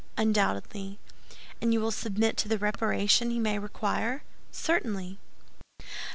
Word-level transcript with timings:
"Undoubtedly." 0.17 0.97
"And 1.61 1.73
you 1.73 1.79
will 1.79 1.91
submit 1.91 2.35
to 2.37 2.47
the 2.47 2.57
reparation 2.57 3.29
he 3.29 3.37
may 3.39 3.59
require?" 3.59 4.23
"Certainly." 4.51 5.19